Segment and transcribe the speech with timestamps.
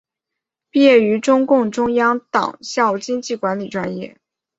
[0.71, 4.17] 毕业于中共中央党校经济管理专业。